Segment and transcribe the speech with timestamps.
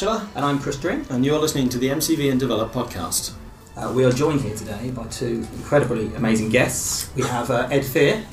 [0.00, 1.04] Batchelor, And I'm Chris Dring.
[1.10, 3.32] and you're listening to the MCV and Develop podcast.
[3.76, 7.10] Uh, we are joined here today by two incredibly amazing guests.
[7.14, 8.24] We have uh, Ed Fear.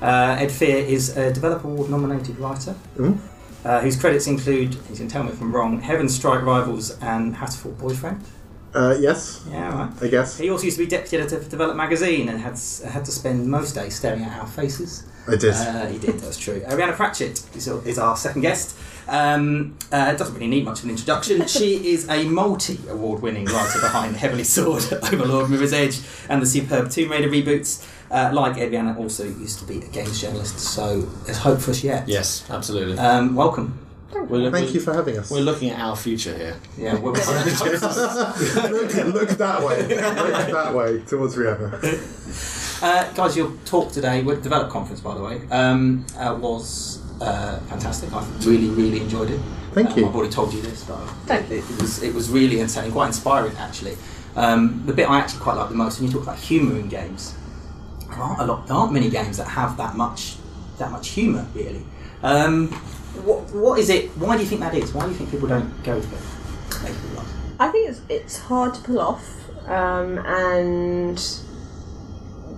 [0.00, 3.18] Uh, Ed Fear is a Developer Award nominated writer Mhm.
[3.64, 7.76] uh, whose credits include, you can tell me if I'm wrong, Heavenstrike Rivals and Hatoful
[7.76, 8.20] Boyfriend.
[8.72, 9.90] Uh, yes, Yeah, right.
[10.00, 10.38] I guess.
[10.38, 12.56] He also used to be deputy editor for Develop Magazine and had
[12.88, 15.02] had to spend most days staring at our faces.
[15.28, 15.54] I did.
[15.54, 16.60] Uh, he did, that's true.
[16.60, 18.76] Rhianna Pratchett is, is our second guest.
[19.08, 21.46] Um, uh, doesn't really need much of an introduction.
[21.48, 26.46] She is a multi award winning writer behind Heavenly Sword, Overlord, Mirror's Edge, and the
[26.46, 27.86] superb Tomb Raider reboots.
[28.10, 31.84] Uh, like Ariana, also used to be a games journalist, so there's hope for us
[31.84, 32.08] yet.
[32.08, 32.98] Yes, absolutely.
[32.98, 33.78] Um, welcome.
[34.12, 35.30] We're, look- Thank you for having us.
[35.30, 36.56] We're looking at our future here.
[36.76, 39.82] Yeah, we're, look, look that way.
[39.88, 42.56] Look that way towards Rhianna.
[42.82, 47.02] Uh, guys, your talk today, with the Develop Conference, by the way, um, uh, was
[47.20, 48.10] uh, fantastic.
[48.10, 49.38] I really, really enjoyed it.
[49.72, 50.08] Thank Um, you.
[50.08, 50.96] I've already told you this, but
[51.26, 53.98] Thank it, it was it was really entertaining, quite inspiring actually.
[54.34, 56.88] Um, the bit I actually quite like the most, when you talk about humour in
[56.88, 57.34] games,
[58.08, 60.36] there aren't a lot, there aren't many games that have that much
[60.78, 61.84] that much humour really.
[62.22, 62.68] Um,
[63.24, 64.10] what, what is it?
[64.16, 64.92] Why do you think that is?
[64.92, 66.40] Why do you think people don't go for it?
[67.58, 71.22] I think it's it's hard to pull off, um, and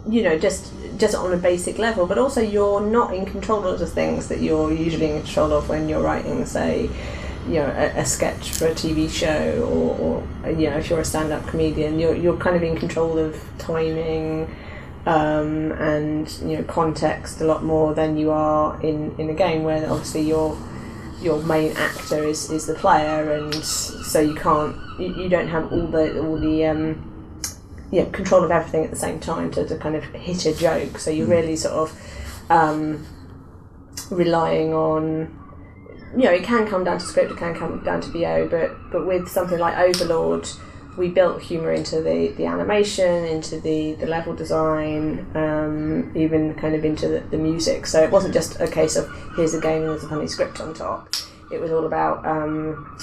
[0.09, 2.07] you know, just just on a basic level.
[2.07, 5.69] But also, you're not in control of the things that you're usually in control of
[5.69, 6.89] when you're writing, say,
[7.49, 9.99] you know, a, a sketch for a TV show, or,
[10.45, 13.41] or you know, if you're a stand-up comedian, you're you're kind of in control of
[13.59, 14.55] timing.
[15.05, 19.65] Um, and you know context a lot more than you are in, in a game
[19.65, 20.57] where obviously you're
[21.23, 25.73] your main actor is, is the player, and so you can't you, you don't have
[25.73, 27.39] all the all the um,
[27.91, 30.99] yeah control of everything at the same time to, to kind of hit a joke.
[30.99, 33.07] So you're really sort of um,
[34.11, 35.39] relying on
[36.17, 38.77] you know it can come down to script, it can come down to VO, but
[38.91, 40.49] but with something like Overlord.
[40.97, 46.75] We built humour into the, the animation, into the, the level design, um, even kind
[46.75, 47.87] of into the, the music.
[47.87, 50.61] So it wasn't just a case of here's a game and there's a funny script
[50.61, 51.09] on top.
[51.51, 52.99] It was all about um,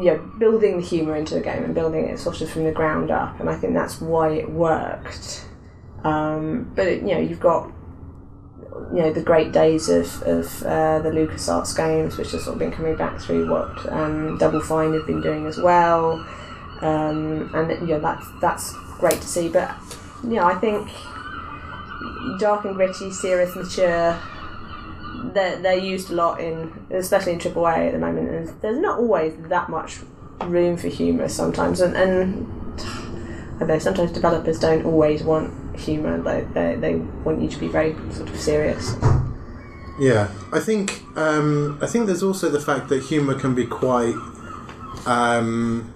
[0.00, 3.10] yeah, building the humour into the game and building it sort of from the ground
[3.10, 3.38] up.
[3.40, 5.46] And I think that's why it worked.
[6.02, 7.70] Um, but it, you know, you've got
[8.94, 12.58] you know the great days of, of uh, the LucasArts games, which have sort of
[12.58, 16.26] been coming back through what um, Double Fine have been doing as well
[16.82, 19.48] um, and you know that's that's great to see.
[19.48, 19.74] But
[20.24, 20.88] you know, I think
[22.38, 24.18] dark and gritty, serious, mature.
[25.32, 28.30] They're, they're used a lot in, especially in AAA at the moment.
[28.30, 29.98] And there's not always that much
[30.44, 32.46] room for humour sometimes, and, and
[33.66, 33.78] know.
[33.78, 36.20] Sometimes developers don't always want humour.
[36.20, 38.94] They, they they want you to be very sort of serious.
[39.98, 44.14] Yeah, I think um, I think there's also the fact that humour can be quite.
[45.06, 45.92] Um,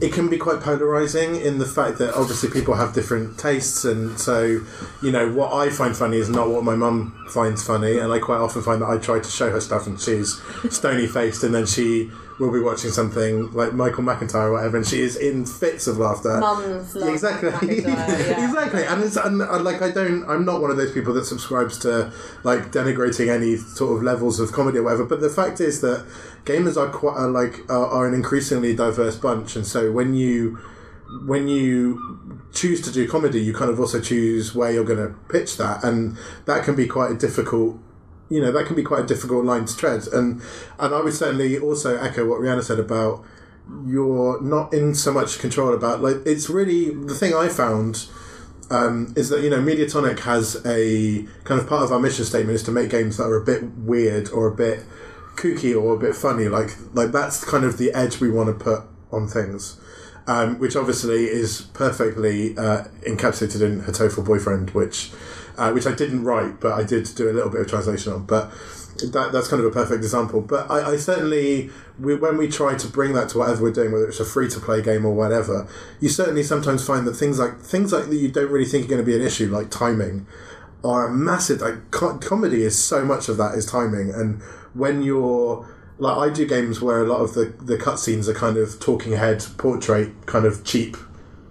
[0.00, 4.18] it can be quite polarizing in the fact that obviously people have different tastes, and
[4.18, 4.60] so
[5.02, 8.18] you know what I find funny is not what my mum finds funny, and I
[8.18, 11.54] quite often find that I try to show her stuff, and she's stony faced, and
[11.54, 15.44] then she will be watching something like Michael McIntyre or whatever, and she is in
[15.44, 16.38] fits of laughter.
[16.38, 18.44] Mums love exactly, yeah.
[18.46, 21.24] exactly, and it's and, uh, like I don't, I'm not one of those people that
[21.24, 22.12] subscribes to
[22.44, 25.04] like denigrating any sort of levels of comedy or whatever.
[25.04, 26.06] But the fact is that
[26.44, 30.58] gamers are quite are like are, are an increasingly diverse bunch, and so when you
[31.24, 35.14] when you choose to do comedy, you kind of also choose where you're going to
[35.28, 37.78] pitch that, and that can be quite a difficult.
[38.28, 40.42] You know that can be quite a difficult line to tread, and
[40.78, 43.24] and I would certainly also echo what Rhianna said about
[43.86, 48.06] you're not in so much control about like it's really the thing I found
[48.70, 52.54] um, is that you know Mediatonic has a kind of part of our mission statement
[52.54, 54.84] is to make games that are a bit weird or a bit
[55.36, 56.48] kooky or a bit funny.
[56.48, 59.78] Like like that's kind of the edge we want to put on things
[60.28, 65.10] um, which obviously is perfectly uh, encapsulated in Hatoful Boyfriend which
[65.58, 68.24] uh, which I didn't write but I did do a little bit of translation on
[68.24, 68.50] but
[69.06, 70.40] that, that's kind of a perfect example.
[70.40, 73.92] But I, I certainly, we, when we try to bring that to whatever we're doing,
[73.92, 75.68] whether it's a free to play game or whatever,
[76.00, 78.88] you certainly sometimes find that things like things like that you don't really think are
[78.88, 80.26] going to be an issue, like timing,
[80.84, 81.60] are massive.
[81.60, 84.42] Like co- comedy is so much of that is timing, and
[84.74, 85.66] when you're
[85.98, 89.12] like I do games where a lot of the the cutscenes are kind of talking
[89.12, 90.96] head portrait kind of cheap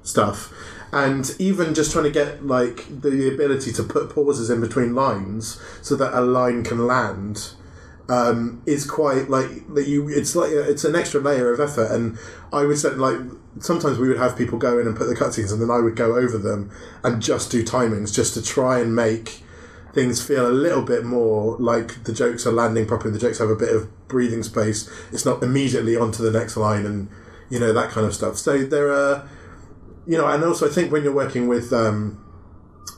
[0.04, 0.54] stuff
[0.92, 5.60] and even just trying to get like the ability to put pauses in between lines
[5.82, 7.52] so that a line can land
[8.10, 12.18] um, is quite like that you it's like it's an extra layer of effort and
[12.54, 13.20] I would say like
[13.60, 15.96] sometimes we would have people go in and put the cutscenes and then I would
[15.96, 16.72] go over them
[17.04, 19.42] and just do timings just to try and make
[19.94, 23.12] things feel a little bit more like the jokes are landing properly.
[23.12, 24.88] The jokes have a bit of breathing space.
[25.12, 27.10] It's not immediately onto the next line and
[27.50, 28.38] you know that kind of stuff.
[28.38, 29.28] So there are,
[30.08, 31.72] you know, and also I think when you're working with.
[31.74, 32.24] Um,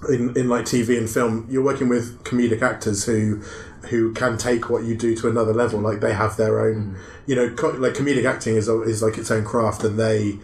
[0.08, 3.42] in, in like TV and film, you're working with comedic actors who
[3.90, 5.80] who can take what you do to another level.
[5.80, 9.32] Like they have their own, you know, co- like comedic acting is is like its
[9.32, 10.38] own craft, and they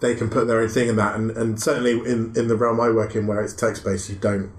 [0.00, 1.14] they can put their own thing in that.
[1.14, 4.16] And, and certainly in, in the realm I work in, where it's text based, you
[4.16, 4.50] don't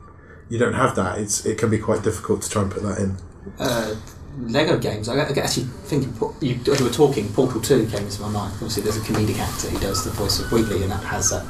[0.49, 1.17] you don't have that.
[1.17, 3.17] It's it can be quite difficult to try and put that in.
[3.59, 3.95] uh,
[4.37, 5.09] Lego games.
[5.09, 7.27] I, actually thinking you, you were talking.
[7.33, 8.53] Portal Two came into my mind.
[8.55, 11.45] Obviously, there's a comedic actor who does the voice of Wheatley, and that has that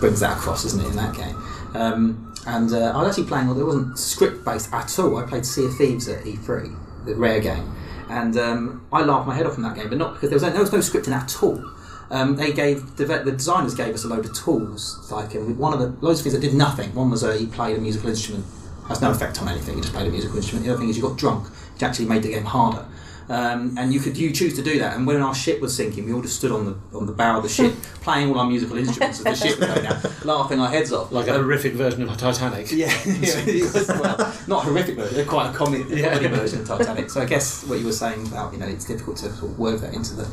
[0.00, 1.36] brings that across, isn't it, in that game?
[1.74, 3.48] Um, and uh, I was actually playing.
[3.48, 5.18] Well, it wasn't script based at all.
[5.18, 7.74] I played Sea of Thieves at E3, the rare game,
[8.08, 10.42] and um, I laughed my head off in that game, but not because there was
[10.42, 11.62] no, there was no scripting at all.
[12.10, 15.74] Um, they gave the, the designers gave us a load of tools, like uh, one
[15.74, 16.92] of the loads of things that did nothing.
[16.94, 18.46] One was uh, he played a musical instrument,
[18.88, 19.76] has no effect on anything.
[19.76, 20.64] He just played a musical instrument.
[20.64, 21.46] The other thing is you got drunk,
[21.80, 22.86] which actually made the game harder.
[23.28, 24.96] Um, and you could you choose to do that.
[24.96, 27.36] And when our ship was sinking, we all just stood on the on the bow
[27.36, 30.60] of the ship, playing all our musical instruments as the ship was going down, laughing
[30.60, 31.12] our heads off.
[31.12, 32.70] Like a horrific version of Titanic.
[32.80, 37.08] Yeah, yeah was, well, not a horrific version, quite a comedy, comedy version of Titanic.
[37.08, 39.58] So I guess what you were saying about you know it's difficult to sort of
[39.58, 40.28] work that into the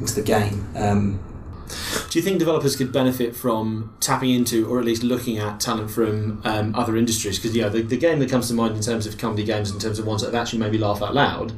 [0.00, 0.68] into the game.
[0.74, 1.20] Um,
[2.10, 5.90] Do you think developers could benefit from tapping into, or at least looking at talent
[5.90, 7.38] from um, other industries?
[7.38, 9.78] Because yeah, the, the game that comes to mind in terms of comedy games, in
[9.78, 11.52] terms of ones that have actually made me laugh out loud,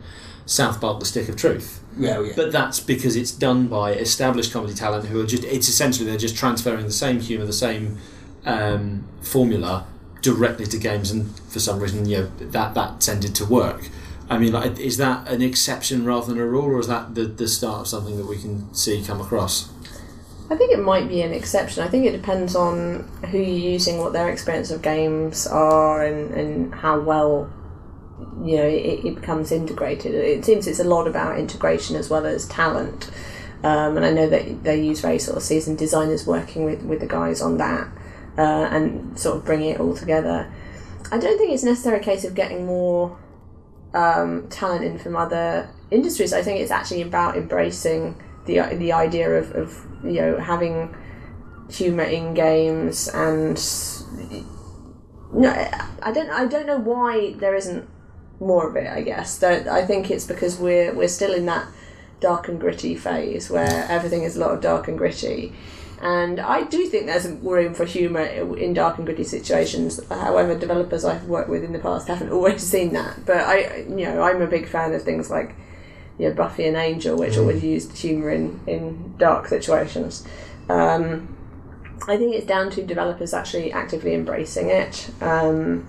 [0.46, 1.82] South Park: The Stick of Truth.
[1.98, 2.32] yeah, yeah.
[2.36, 6.18] But that's because it's done by established comedy talent who are just, it's essentially they're
[6.18, 7.98] just transferring the same humour, the same
[8.44, 9.86] um, formula
[10.22, 13.88] directly to games, and for some reason, you know, that, that tended to work.
[14.28, 17.24] I mean, like, is that an exception rather than a rule, or is that the,
[17.24, 19.68] the start of something that we can see come across?
[20.48, 21.82] I think it might be an exception.
[21.82, 26.32] I think it depends on who you're using, what their experience of games are, and,
[26.34, 27.52] and how well
[28.42, 30.14] you know it, it becomes integrated.
[30.14, 33.10] It seems it's a lot about integration as well as talent.
[33.64, 37.00] Um, and I know that they use very sort of seasoned designers working with, with
[37.00, 37.88] the guys on that
[38.38, 40.52] uh, and sort of bringing it all together.
[41.10, 43.18] I don't think it's necessarily a case of getting more
[43.94, 46.32] um, talent in from other industries.
[46.32, 50.94] I think it's actually about embracing the the idea of, of you know having
[51.70, 53.56] humor in games and
[55.32, 55.50] no,
[56.02, 57.88] I don't I don't know why there isn't
[58.40, 58.86] more of it.
[58.86, 61.66] I guess that I think it's because we're we're still in that
[62.20, 65.52] dark and gritty phase where everything is a lot of dark and gritty.
[66.00, 70.00] And I do think there's room for humour in dark and gritty situations.
[70.08, 73.24] However, developers I've worked with in the past haven't always seen that.
[73.24, 75.54] But I, you know, I'm a big fan of things like,
[76.18, 80.26] you know, Buffy and Angel, which always used humour in in dark situations.
[80.68, 81.36] Um,
[82.08, 85.10] I think it's down to developers actually actively embracing it.
[85.20, 85.86] Um,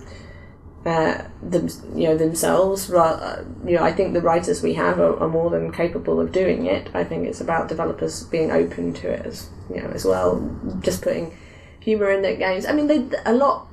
[0.86, 2.88] uh, them, you know themselves.
[2.88, 6.66] You know, I think the writers we have are, are more than capable of doing
[6.66, 6.88] it.
[6.94, 10.40] I think it's about developers being open to it as you know as well.
[10.80, 11.36] Just putting
[11.80, 12.64] humor in their games.
[12.64, 13.66] I mean, they a lot.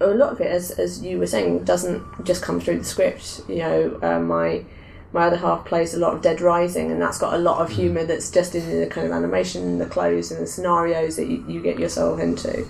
[0.00, 3.42] A lot of it, as, as you were saying, doesn't just come through the script.
[3.48, 4.64] You know, uh, my
[5.14, 7.70] my other half plays a lot of Dead Rising, and that's got a lot of
[7.70, 11.44] humour that's just in the kind of animation, the clothes, and the scenarios that you,
[11.48, 12.66] you get yourself into.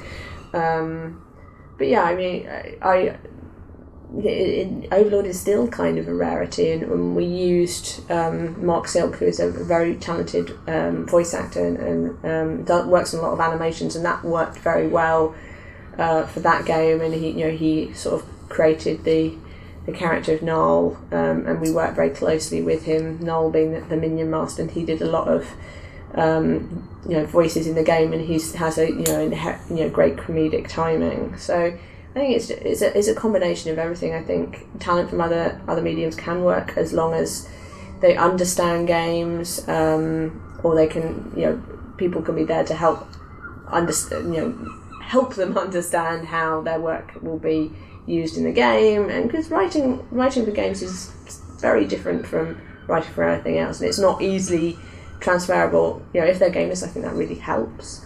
[0.53, 1.25] Um,
[1.79, 2.97] but yeah, I mean, I, I
[4.19, 8.89] it, it, Overlord is still kind of a rarity, and, and we used um, Marc
[8.89, 13.21] Silk, who is a very talented um, voice actor and, and um, does, works on
[13.21, 15.35] a lot of animations, and that worked very well
[15.97, 17.01] uh, for that game.
[17.01, 19.35] And he, you know, he sort of created the
[19.87, 23.19] the character of Gnarl, um, and we worked very closely with him.
[23.21, 25.47] Gnarl being the, the minion master, and he did a lot of
[26.15, 29.91] um, you know voices in the game, and he has a you know you know
[29.91, 31.37] great comedic timing.
[31.37, 31.77] So
[32.15, 34.15] I think it's it's a, it's a combination of everything.
[34.15, 37.49] I think talent from other other mediums can work as long as
[38.01, 41.63] they understand games, um, or they can you know
[41.97, 43.07] people can be there to help
[43.69, 47.71] understand you know help them understand how their work will be
[48.07, 49.09] used in the game.
[49.11, 51.11] And because writing writing for games is
[51.61, 54.79] very different from writing for anything else, and it's not easily
[55.21, 56.03] transferable.
[56.13, 58.05] You know, if they're gamers, I think that really helps.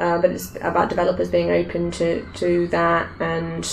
[0.00, 3.70] Uh, but it's about developers being open to, to that and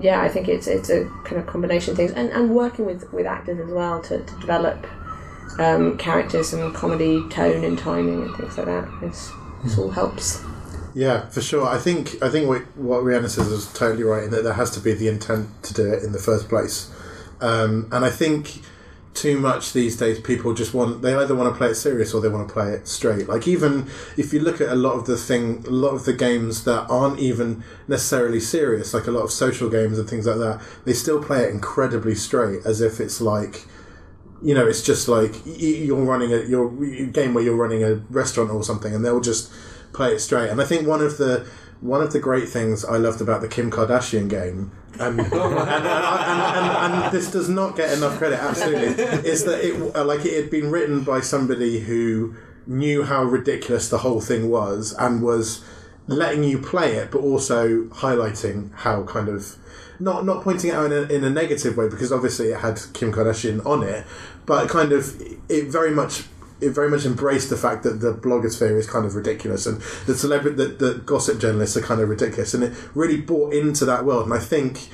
[0.00, 3.12] yeah I think it's it's a kind of combination of things and, and working with,
[3.12, 4.84] with actors as well to, to develop
[5.60, 9.30] um, characters and comedy tone and timing and things like that it's,
[9.62, 10.44] this all helps
[10.94, 11.66] Yeah, for sure.
[11.66, 14.70] I think I think what, what Rhianna says is totally right in that there has
[14.72, 16.90] to be the intent to do it in the first place,
[17.40, 18.60] um, and I think
[19.14, 20.20] too much these days.
[20.20, 22.72] People just want they either want to play it serious or they want to play
[22.72, 23.28] it straight.
[23.28, 26.12] Like even if you look at a lot of the thing, a lot of the
[26.12, 30.38] games that aren't even necessarily serious, like a lot of social games and things like
[30.38, 33.64] that, they still play it incredibly straight, as if it's like.
[34.44, 36.68] You know, it's just like you're running a your
[37.12, 39.52] game where you're running a restaurant or something, and they'll just
[39.92, 40.50] play it straight.
[40.50, 41.46] And I think one of the
[41.80, 45.32] one of the great things I loved about the Kim Kardashian game, and and, and,
[45.32, 50.24] and, and, and this does not get enough credit, absolutely, is that it uh, like
[50.24, 52.34] it had been written by somebody who
[52.66, 55.64] knew how ridiculous the whole thing was and was
[56.06, 59.56] letting you play it, but also highlighting how kind of
[59.98, 62.80] not not pointing it out in a, in a negative way because obviously it had
[62.92, 64.04] Kim Kardashian on it,
[64.46, 66.24] but kind of it very much
[66.62, 70.14] it very much embraced the fact that the blogosphere is kind of ridiculous and the
[70.14, 74.04] celebrity the, the gossip journalists are kind of ridiculous and it really bought into that
[74.04, 74.24] world.
[74.24, 74.88] And I think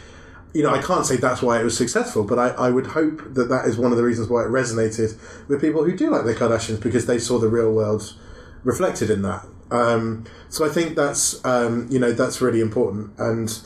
[0.54, 3.34] you know I can't say that's why it was successful but I, I would hope
[3.34, 6.24] that that is one of the reasons why it resonated with people who do like
[6.24, 8.14] the Kardashians because they saw the real world
[8.64, 9.46] reflected in that.
[9.70, 13.12] Um, so I think that's um, you know that's really important.
[13.18, 13.60] And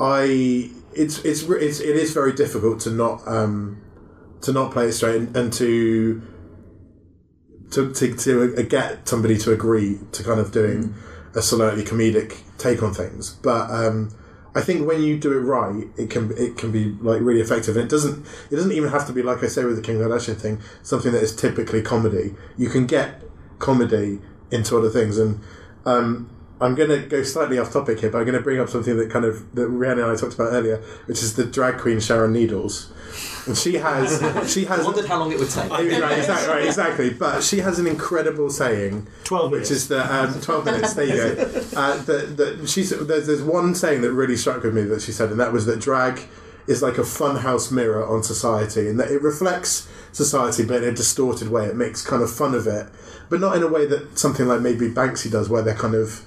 [0.00, 3.82] I it's it's it's it is very difficult to not um,
[4.42, 6.22] to not play it straight and, and to
[7.74, 10.94] to to to get somebody to agree to kind of doing
[11.34, 13.34] a slightly comedic take on things.
[13.42, 14.14] But um,
[14.54, 17.76] I think when you do it right, it can it can be like really effective.
[17.76, 19.96] And it doesn't it doesn't even have to be like I say with the Kim
[19.96, 22.34] Kardashian thing, something that is typically comedy.
[22.56, 23.22] You can get
[23.58, 25.40] comedy into other things and.
[25.86, 28.68] Um, I'm going to go slightly off topic here, but I'm going to bring up
[28.68, 31.78] something that kind of that Rhianna and I talked about earlier, which is the drag
[31.78, 32.92] queen Sharon Needles,
[33.46, 34.18] and she has
[34.52, 35.70] she I has wondered how long it would take.
[35.70, 37.10] right, exactly, right, exactly.
[37.10, 39.70] But she has an incredible saying, 12 which minutes.
[39.72, 40.94] is that um, twelve minutes.
[40.94, 41.60] There you go.
[41.74, 45.10] Uh, that, that she's there's, there's one saying that really struck with me that she
[45.10, 46.20] said, and that was that drag
[46.68, 50.92] is like a funhouse mirror on society, and that it reflects society, but in a
[50.92, 51.66] distorted way.
[51.66, 52.86] It makes kind of fun of it,
[53.28, 56.22] but not in a way that something like maybe Banksy does, where they're kind of,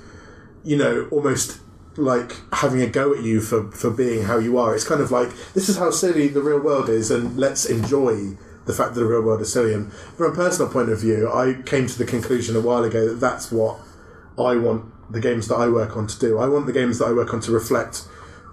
[0.68, 1.62] you know, almost
[1.96, 4.76] like having a go at you for, for being how you are.
[4.76, 8.36] It's kind of like this is how silly the real world is, and let's enjoy
[8.66, 9.74] the fact that the real world is silly.
[9.74, 13.08] And from a personal point of view, I came to the conclusion a while ago
[13.08, 13.80] that that's what
[14.38, 16.38] I want the games that I work on to do.
[16.38, 18.04] I want the games that I work on to reflect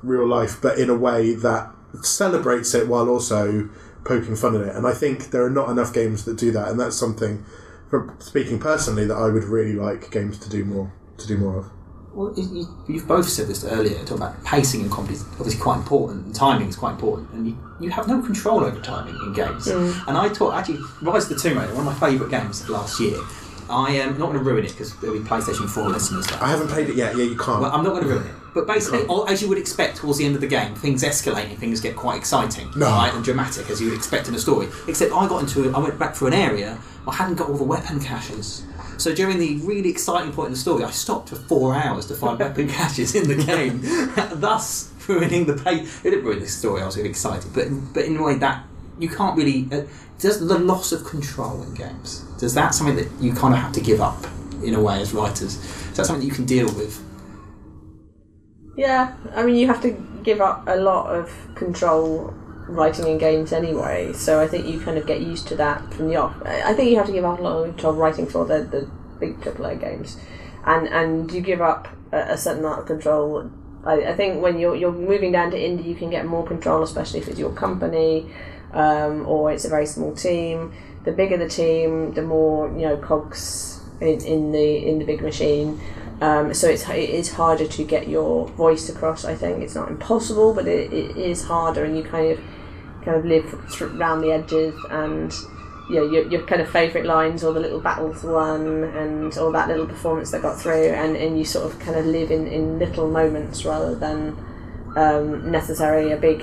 [0.04, 3.68] real life, but in a way that celebrates it while also
[4.04, 4.76] poking fun at it.
[4.76, 7.44] And I think there are not enough games that do that, and that's something,
[7.90, 11.58] from speaking personally, that I would really like games to do more to do more
[11.58, 11.70] of.
[12.14, 15.60] Well, you- you, you've both said this earlier, talking about pacing in comedy is obviously
[15.60, 19.14] quite important, and timing is quite important, and you, you have no control over timing
[19.16, 19.66] in games.
[19.66, 20.08] Mm.
[20.08, 23.00] And I thought, actually, Rise of the Tomb Raider, one of my favourite games last
[23.00, 23.18] year,
[23.68, 26.26] I am not going to ruin it because there'll be PlayStation 4 listeners.
[26.32, 27.16] I haven't played it yet.
[27.16, 27.62] Yeah, you can't.
[27.62, 28.34] Well, I'm not going to ruin it.
[28.52, 31.48] But basically, all- as you would expect towards the end of the game, things escalate
[31.50, 32.86] and things get quite exciting, No.
[32.86, 34.68] right, and dramatic as you would expect in a story.
[34.86, 36.78] Except I got into, I went back through an area,
[37.08, 38.62] I hadn't got all the weapon caches.
[38.98, 42.14] So during the really exciting point in the story, I stopped for four hours to
[42.14, 43.80] find weapon caches in the game,
[44.40, 45.80] thus ruining the play.
[45.80, 46.82] It didn't ruin the story.
[46.82, 48.64] I was really excited, but but in a way that
[48.98, 49.68] you can't really.
[49.72, 49.84] Uh,
[50.18, 52.20] does the loss of control in games?
[52.38, 54.24] Does that something that you kind of have to give up
[54.62, 55.56] in a way as writers?
[55.56, 57.02] Is that something that you can deal with?
[58.76, 59.90] Yeah, I mean, you have to
[60.22, 62.32] give up a lot of control
[62.66, 66.08] writing in games anyway, so I think you kind of get used to that from
[66.08, 66.34] the off.
[66.44, 69.40] I think you have to give up a lot of writing for the, the big
[69.40, 70.16] AAA games,
[70.64, 73.50] and and you give up a, a certain amount of control.
[73.84, 76.82] I, I think when you're you're moving down to indie, you can get more control,
[76.82, 78.30] especially if it's your company
[78.74, 80.72] um, or it's a very small team.
[81.04, 85.22] The bigger the team, the more you know cogs in, in the in the big
[85.22, 85.80] machine.
[86.20, 89.24] Um, so it's it is harder to get your voice across.
[89.24, 92.40] I think it's not impossible, but it, it is harder, and you kind of
[93.04, 95.32] kind of live around the edges and.
[95.86, 99.52] You know, your, your kind of favourite lines or the little battles won and all
[99.52, 102.46] that little performance that got through and, and you sort of kind of live in,
[102.46, 104.34] in little moments rather than
[104.96, 106.42] um, necessarily a big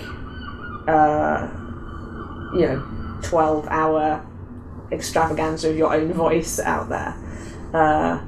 [0.87, 1.47] uh,
[2.53, 4.25] you know 12 hour
[4.91, 7.15] extravaganza of your own voice out there
[7.73, 8.21] uh,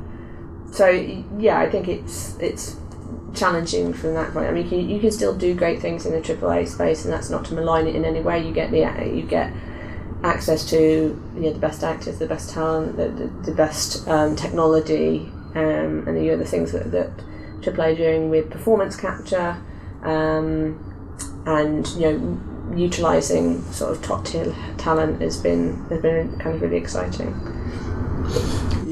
[0.73, 0.89] so
[1.37, 2.77] yeah I think it's it's
[3.35, 6.11] challenging from that point I mean you can, you can still do great things in
[6.11, 8.79] the AAA space and that's not to malign it in any way you get the
[9.13, 9.51] you get
[10.23, 10.77] access to
[11.35, 16.07] you know, the best actors the best talent the, the, the best um, technology um,
[16.07, 17.11] and the other things that, that
[17.61, 19.57] AAA are doing with performance capture
[20.03, 20.89] um,
[21.45, 22.39] and you know
[22.75, 27.33] utilizing sort of top tier talent has been has been kind of really exciting.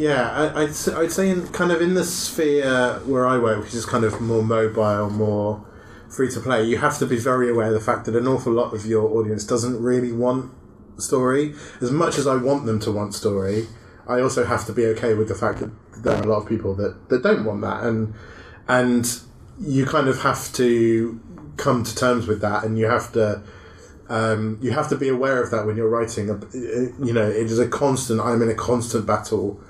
[0.02, 3.76] Yeah, I, I'd, I'd say in kind of in the sphere where I work, which
[3.76, 5.64] is kind of more mobile, more
[6.10, 8.52] free to play, you have to be very aware of the fact that an awful
[8.52, 10.52] lot of your audience doesn't really want
[10.98, 11.54] story.
[11.82, 13.68] As much as I want them to want story,
[14.08, 16.50] I also have to be okay with the fact that there are a lot of
[16.50, 18.16] people that, that don't want that, and
[18.68, 19.06] and
[19.60, 21.20] you kind of have to
[21.58, 23.44] come to terms with that, and you have to.
[24.10, 26.28] Um, you have to be aware of that when you're writing.
[26.52, 28.20] You know, it is a constant.
[28.20, 29.62] I'm in a constant battle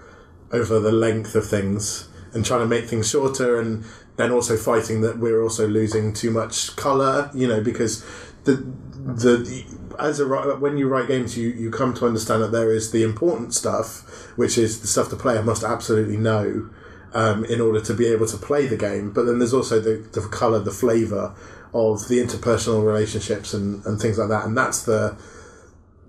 [0.52, 3.84] over the length of things and trying to make things shorter, and
[4.16, 7.30] then also fighting that we're also losing too much color.
[7.34, 8.06] You know, because
[8.44, 8.66] the
[8.96, 9.66] the
[10.00, 13.04] as a when you write games, you you come to understand that there is the
[13.04, 16.70] important stuff, which is the stuff the player must absolutely know.
[17.14, 19.98] Um, in order to be able to play the game, but then there's also the,
[20.14, 21.36] the color, the flavor
[21.74, 25.18] of the interpersonal relationships and, and things like that, and that's the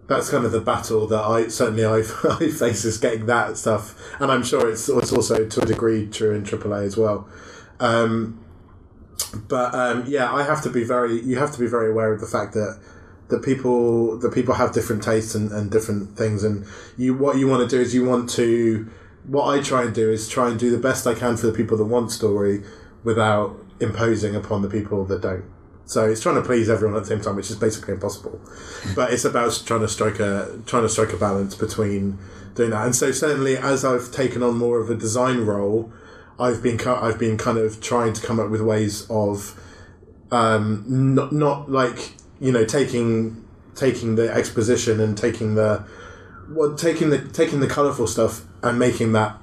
[0.09, 3.95] that's kind of the battle that I certainly I I face is getting that stuff,
[4.21, 7.29] and I'm sure it's it's also to a degree true in AAA as well.
[7.81, 8.45] Um,
[9.49, 12.21] but um, yeah, I have to be very you have to be very aware of
[12.21, 12.81] the fact that
[13.29, 16.67] that people that people have different tastes and, and different things, and
[16.97, 18.91] you what you want to do is you want to
[19.25, 21.53] what I try and do is try and do the best I can for the
[21.53, 22.65] people that want story
[23.05, 25.45] without imposing upon the people that don't.
[25.85, 28.41] So it's trying to please everyone at the same time, which is basically impossible.
[28.95, 32.19] But it's about trying to strike a trying to strike a balance between
[32.55, 32.85] doing that.
[32.85, 35.93] And so certainly, as I've taken on more of a design role,
[36.39, 39.61] I've been I've been kind of trying to come up with ways of
[40.31, 45.85] um, not not like you know taking taking the exposition and taking the
[46.49, 49.39] well taking the taking the colourful stuff and making that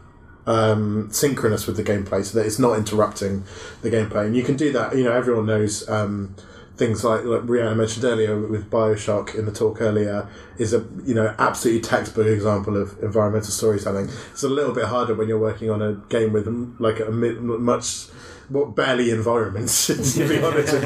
[0.49, 3.43] um, synchronous with the gameplay so that it's not interrupting
[3.83, 4.25] the gameplay.
[4.25, 4.97] And you can do that.
[4.97, 6.35] You know, everyone knows um,
[6.75, 10.27] things like like Rhianna mentioned earlier with Bioshock in the talk earlier
[10.57, 14.09] is a you know absolutely textbook example of environmental storytelling.
[14.31, 16.47] It's a little bit harder when you're working on a game with
[16.79, 18.07] like a much
[18.49, 20.83] what barely environments to be honest with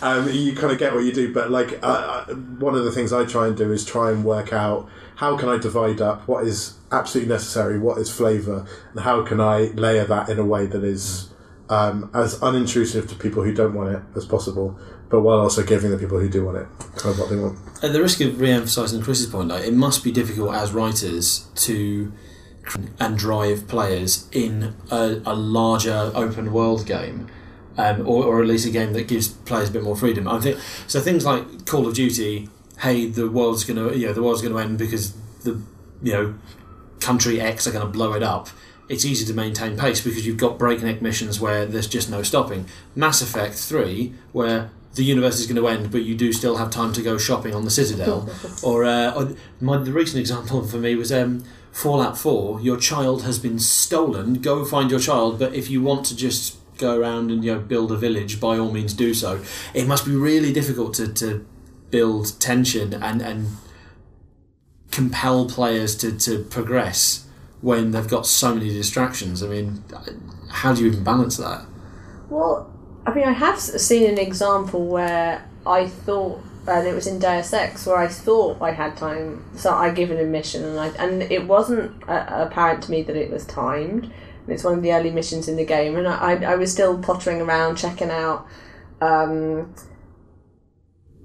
[0.00, 0.06] you.
[0.06, 2.92] Um, you kind of get what you do, but like uh, uh, one of the
[2.92, 6.28] things I try and do is try and work out how can I divide up
[6.28, 10.44] what is absolutely necessary, what is flavour, and how can I layer that in a
[10.44, 11.30] way that is
[11.68, 15.90] um, as unintrusive to people who don't want it as possible, but while also giving
[15.90, 17.58] the people who do want it kind of what they want.
[17.82, 22.12] At the risk of re-emphasising Chris's point, it must be difficult as writers to
[22.98, 27.28] and drive players in a, a larger open world game,
[27.76, 30.28] um, or, or at least a game that gives players a bit more freedom.
[30.28, 31.00] I think so.
[31.00, 32.48] Things like Call of Duty,
[32.80, 35.60] hey, the world's gonna, you know, the world's gonna end because the,
[36.02, 36.34] you know,
[37.00, 38.48] country X are going to blow it up.
[38.88, 42.66] It's easy to maintain pace because you've got breakneck missions where there's just no stopping.
[42.96, 46.70] Mass Effect 3, where the universe is going to end, but you do still have
[46.70, 48.28] time to go shopping on the Citadel.
[48.62, 52.60] or, uh, or my, the recent example for me was um, Fallout 4.
[52.60, 54.34] Your child has been stolen.
[54.34, 57.60] Go find your child, but if you want to just go around and you know
[57.60, 59.40] build a village, by all means do so.
[59.74, 61.46] It must be really difficult to, to
[61.90, 63.48] build tension and and
[65.00, 67.26] compel players to, to progress
[67.62, 69.42] when they've got so many distractions.
[69.42, 69.82] I mean,
[70.50, 71.64] how do you even balance that?
[72.28, 72.70] Well,
[73.06, 77.52] I mean, I have seen an example where I thought, and it was in Deus
[77.54, 81.22] Ex, where I thought I had time, so I given a mission, and I and
[81.22, 84.04] it wasn't uh, apparent to me that it was timed.
[84.04, 86.70] And it's one of the early missions in the game, and I, I, I was
[86.70, 88.46] still pottering around checking out.
[89.00, 89.74] Um,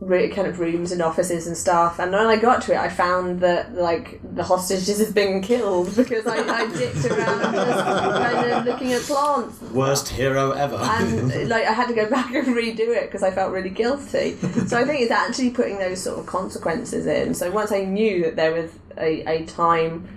[0.07, 1.99] kind of rooms and offices and stuff.
[1.99, 5.95] And when I got to it, I found that like the hostages had been killed
[5.95, 9.61] because I, I dipped around just kind of looking at plants.
[9.61, 10.75] Worst hero ever.
[10.75, 14.35] And like I had to go back and redo it because I felt really guilty.
[14.67, 17.33] So I think it's actually putting those sort of consequences in.
[17.33, 20.07] So once I knew that there was a, a time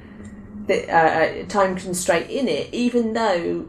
[0.67, 3.67] that uh, a time constraint in it, even though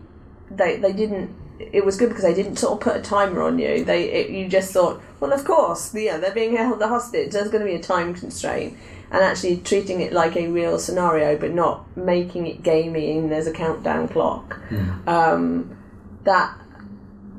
[0.52, 1.36] they they didn't.
[1.60, 3.84] It was good because they didn't sort of put a timer on you.
[3.84, 7.32] They it, you just thought, well, of course, yeah, they're being held hostage.
[7.32, 8.78] There's going to be a time constraint,
[9.12, 13.48] and actually treating it like a real scenario, but not making it gamey and there's
[13.48, 14.60] a countdown clock.
[15.08, 15.78] Um,
[16.24, 16.56] that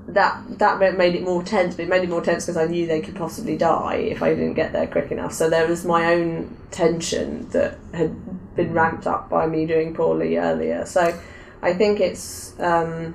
[0.08, 2.86] that that made it more tense, but it made it more tense because I knew
[2.86, 5.32] they could possibly die if I didn't get there quick enough.
[5.32, 10.36] So there was my own tension that had been ramped up by me doing poorly
[10.36, 10.84] earlier.
[10.86, 11.18] So
[11.62, 13.14] I think it's um,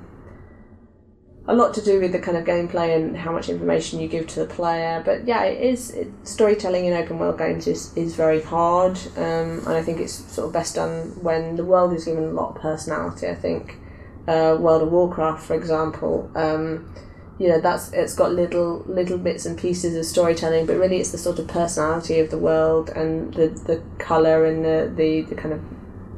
[1.48, 4.26] a lot to do with the kind of gameplay and how much information you give
[4.26, 5.02] to the player.
[5.04, 9.60] But yeah, it is it, storytelling in open world games is, is very hard, um,
[9.64, 12.56] and I think it's sort of best done when the world is given a lot
[12.56, 13.28] of personality.
[13.28, 13.78] I think
[14.26, 16.30] uh, World of Warcraft, for example.
[16.34, 16.92] Um,
[17.38, 21.12] you know that's it's got little little bits and pieces of storytelling, but really it's
[21.12, 25.34] the sort of personality of the world and the the color and the, the, the
[25.34, 25.60] kind of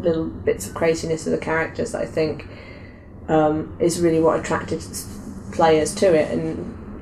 [0.01, 2.47] little bits of craziness of the characters that I think
[3.29, 4.81] um, is really what attracted
[5.59, 6.27] players to it.
[6.33, 6.47] And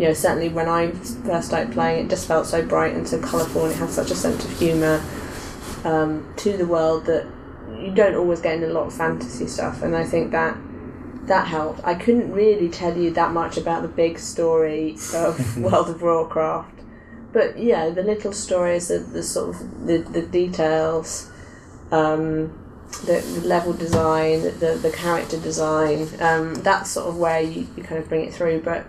[0.00, 0.90] you know certainly when I
[1.28, 4.10] first started playing, it just felt so bright and so colourful, and it had such
[4.10, 4.98] a sense of humour.
[5.84, 7.24] um, to the world that
[7.80, 10.56] you don't always get in a lot of fantasy stuff, and I think that
[11.26, 11.80] that helped.
[11.84, 16.80] I couldn't really tell you that much about the big story of World of Warcraft,
[17.32, 21.30] but yeah, the little stories, the, the sort of the, the details,
[21.92, 22.52] um,
[23.00, 27.82] the, the level design, the, the character design, um, that's sort of where you, you
[27.82, 28.62] kind of bring it through.
[28.62, 28.86] But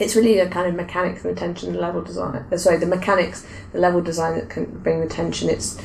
[0.00, 2.44] it's really the kind of mechanics and the the level design.
[2.52, 5.48] uh, Sorry, the mechanics, the level design that can bring the tension.
[5.48, 5.80] It's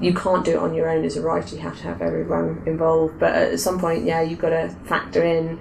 [0.00, 1.54] you can't do it on your own as a writer.
[1.54, 3.18] You have to have everyone involved.
[3.18, 5.60] But at some point, yeah, you've got to factor in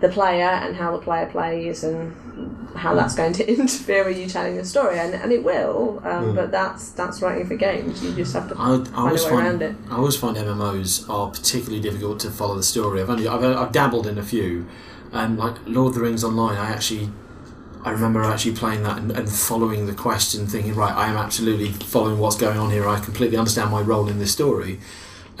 [0.00, 2.14] the player and how the player plays and
[2.76, 4.98] how that's going to interfere with you telling the story.
[4.98, 6.00] And, and it will.
[6.04, 8.02] Um, But that's that's writing for games.
[8.04, 9.76] You just have to I, I find always a way around find it.
[9.90, 13.00] I always find MMOs are particularly difficult to follow the story.
[13.00, 14.66] I've only I've, I've dabbled in a few,
[15.12, 17.10] and like Lord of the Rings Online, I actually
[17.84, 21.16] I remember actually playing that and, and following the quest and thinking, right, I am
[21.16, 22.86] absolutely following what's going on here.
[22.88, 24.80] I completely understand my role in this story.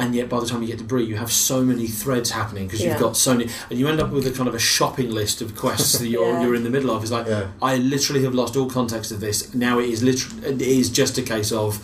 [0.00, 2.66] And yet, by the time you get to Bree, you have so many threads happening
[2.66, 2.92] because Yeah.
[2.92, 5.40] you've got so many, and you end up with a kind of a shopping list
[5.42, 6.42] of quests that you're Yeah.
[6.42, 7.02] you're in the middle of.
[7.02, 7.48] It's like Yeah.
[7.60, 9.52] I literally have lost all context of this.
[9.54, 11.80] Now it is literally it is just a case of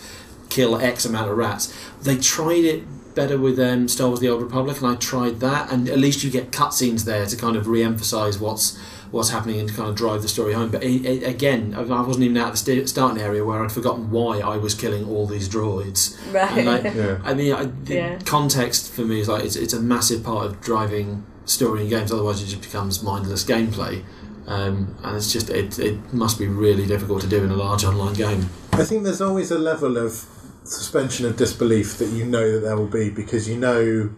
[0.49, 1.73] kill X amount of rats.
[2.03, 2.83] They tried it
[3.15, 6.23] better with um, Star Wars: The Old Republic, and I tried that, and at least
[6.23, 8.77] you get cutscenes there to kind of re-emphasize what's
[9.11, 10.69] what's happening and to kind of drive the story home.
[10.71, 13.71] But it, it, again, I I wasn't even out of the starting area where I'd
[13.71, 16.17] forgotten why I was killing all these droids.
[16.33, 16.57] Right.
[16.57, 17.19] And like, Yeah.
[17.23, 18.19] I mean, I, the Yeah.
[18.25, 22.11] context for me is like it's, it's a massive part of driving story in games.
[22.11, 24.03] Otherwise, it just becomes mindless gameplay,
[24.47, 27.83] um, and it's just it, it must be really difficult to do in a large
[27.83, 28.49] online game.
[28.73, 30.25] I think there's always a level of
[30.63, 34.09] suspension of disbelief that you know that there will be because you know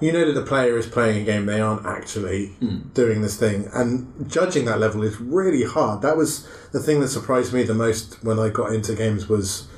[0.00, 2.54] you know that the player is playing a game they aren't actually
[2.92, 3.68] doing this thing.
[3.72, 6.02] And judging that level is really hard.
[6.02, 9.68] That was the thing that surprised me the most when i got into games was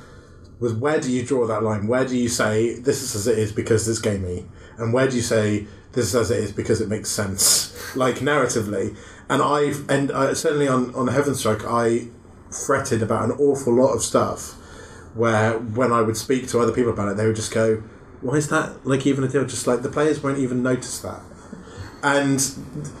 [0.59, 1.87] was where do you draw that line?
[1.87, 4.45] Where do you say this is as it is because it's gamey
[4.77, 8.15] and where do you say this is as it is because it makes sense like
[8.15, 8.97] narratively.
[9.29, 12.09] And i and uh, certainly on on Heavenstrike i
[12.53, 14.55] fretted about an awful lot of stuff
[15.13, 17.83] where when I would speak to other people about it, they would just go,
[18.21, 21.21] "Why is that like even a deal?" Just like the players won't even notice that,
[22.03, 22.39] and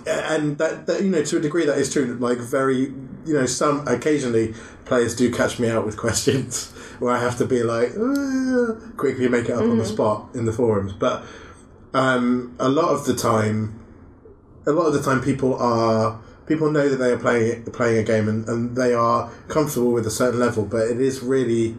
[0.07, 2.17] and that, that you know to a degree that is true.
[2.19, 2.93] Like very
[3.25, 4.53] you know some occasionally
[4.85, 9.27] players do catch me out with questions where I have to be like "Uh," quickly
[9.27, 11.23] make it up on the spot in the forums, but
[11.93, 13.79] um, a lot of the time,
[14.65, 18.03] a lot of the time people are people know that they are playing playing a
[18.03, 21.77] game and, and they are comfortable with a certain level, but it is really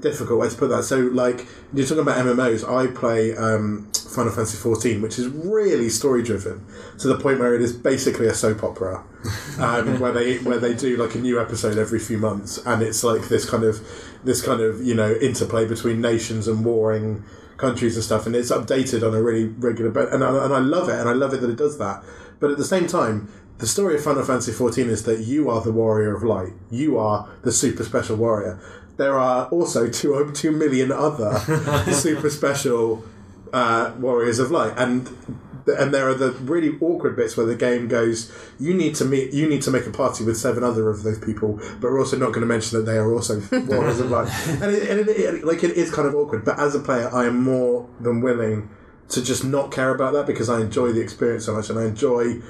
[0.00, 0.84] difficult way to put that.
[0.84, 5.88] So, like you're talking about MMOs, I play um, Final Fantasy XIV, which is really
[5.88, 6.64] story driven
[6.98, 9.04] to the point where it is basically a soap opera,
[9.58, 13.04] um, where they where they do like a new episode every few months, and it's
[13.04, 13.80] like this kind of
[14.24, 17.24] this kind of you know interplay between nations and warring
[17.56, 19.90] countries and stuff, and it's updated on a really regular.
[19.90, 22.02] But and I, and I love it, and I love it that it does that.
[22.40, 25.60] But at the same time, the story of Final Fantasy XIV is that you are
[25.60, 26.54] the warrior of light.
[26.70, 28.58] You are the super special warrior.
[29.00, 31.38] There are also two two million other
[31.90, 33.02] super special
[33.50, 35.08] uh, warriors of light, and
[35.66, 39.32] and there are the really awkward bits where the game goes, you need to meet,
[39.32, 42.18] you need to make a party with seven other of those people, but we're also
[42.18, 45.08] not going to mention that they are also warriors of light, and, it, and it,
[45.08, 46.44] it, like it is kind of awkward.
[46.44, 48.68] But as a player, I am more than willing
[49.08, 51.86] to just not care about that because I enjoy the experience so much, and I
[51.86, 52.42] enjoy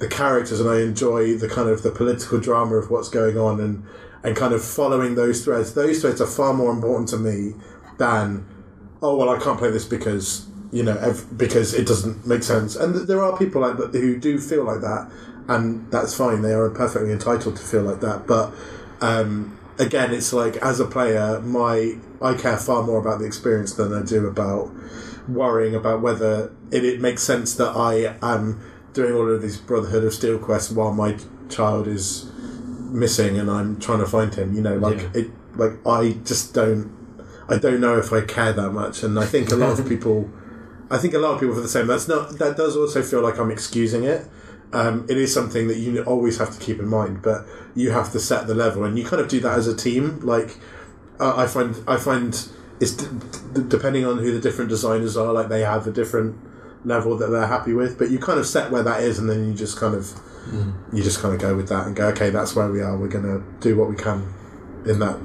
[0.00, 3.60] the characters and I enjoy the kind of the political drama of what's going on
[3.60, 3.86] and
[4.24, 5.74] and kind of following those threads.
[5.74, 7.54] Those threads are far more important to me
[7.98, 8.46] than
[9.02, 12.76] oh well I can't play this because you know ev- because it doesn't make sense.
[12.76, 15.10] And th- there are people like that who do feel like that,
[15.48, 16.42] and that's fine.
[16.42, 18.26] They are perfectly entitled to feel like that.
[18.26, 18.52] But
[19.00, 23.74] um, again, it's like as a player, my I care far more about the experience
[23.74, 24.70] than I do about
[25.28, 28.60] worrying about whether it, it makes sense that I am
[28.92, 31.16] doing all of these Brotherhood of Steel quests while my
[31.48, 32.30] child is
[32.92, 34.54] missing and I'm trying to find him.
[34.54, 35.10] You know, like Yeah.
[35.22, 36.90] it, like I just don't,
[37.48, 39.02] I don't know if I care that much.
[39.02, 40.30] And I think a lot of people,
[40.90, 41.86] I think a lot of people feel the same.
[41.86, 42.38] That's not.
[42.38, 44.26] That does also feel like I'm excusing it.
[44.74, 48.10] Um, it is something that you always have to keep in mind, but you have
[48.12, 50.20] to set the level, and you kind of do that as a team.
[50.20, 50.56] Like
[51.20, 52.30] uh, I find, I find
[52.80, 53.06] it's d-
[53.54, 55.30] d- depending on who the different designers are.
[55.32, 56.36] Like they have a different
[56.86, 59.46] level that they're happy with, but you kind of set where that is, and then
[59.46, 60.10] you just kind of
[60.92, 62.96] you just kind of go with that and go, okay, that's where we are.
[62.96, 64.26] We're gonna do what we can
[64.86, 65.18] in that.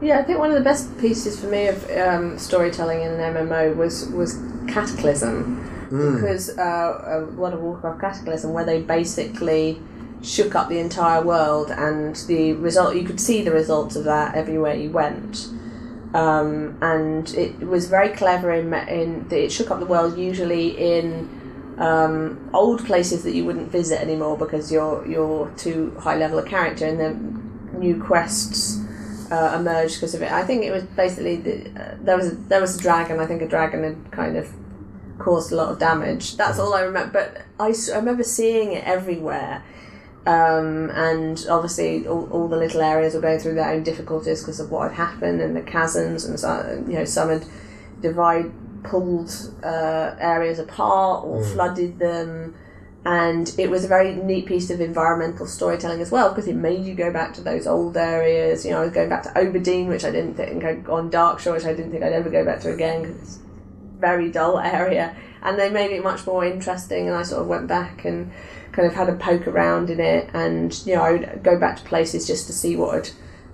[0.00, 3.34] Yeah, I think one of the best pieces for me of um, storytelling in an
[3.34, 9.80] MMO was was Cataclysm, because uh, uh, World of Warcraft Cataclysm, where they basically
[10.22, 14.34] shook up the entire world, and the result you could see the results of that
[14.34, 15.48] everywhere you went.
[16.14, 20.18] um, and it was very clever in in that it shook up the world.
[20.18, 21.28] Usually in
[21.78, 26.44] um, old places that you wouldn't visit anymore because you're you're too high level a
[26.44, 28.80] character, and then new quests
[29.30, 30.30] uh, emerged because of it.
[30.30, 33.18] I think it was basically the, uh, there was a, there was a dragon.
[33.18, 34.52] I think a dragon had kind of
[35.18, 36.36] caused a lot of damage.
[36.36, 37.12] That's all I remember.
[37.12, 39.64] But I, I remember seeing it everywhere.
[40.24, 44.60] Um, and obviously, all, all the little areas were going through their own difficulties because
[44.60, 47.44] of what had happened and the chasms, and so, you know, some had
[48.00, 48.52] divide
[48.84, 49.30] pulled
[49.62, 52.54] uh, areas apart or flooded them.
[53.04, 56.84] And it was a very neat piece of environmental storytelling as well because it made
[56.84, 58.64] you go back to those old areas.
[58.64, 61.54] You know, I was going back to Auberdine, which I didn't think I'd gone Darkshore,
[61.54, 64.58] which I didn't think I'd ever go back to again because it's a very dull
[64.60, 65.16] area.
[65.42, 68.30] And they made it much more interesting, and I sort of went back and
[68.70, 70.30] kind of had a poke around in it.
[70.32, 73.10] And, you know, I would go back to places just to see what had